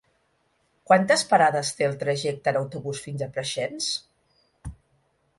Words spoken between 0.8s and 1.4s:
Quantes